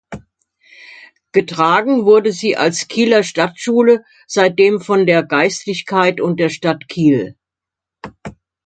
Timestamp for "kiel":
6.89-7.35